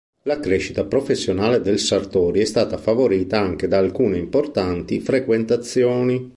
[0.23, 6.27] La crescita professionale del Sartori è stata favorita anche da alcune importanti frequentazioni.